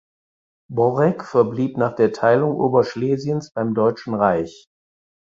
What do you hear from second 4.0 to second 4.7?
Reich.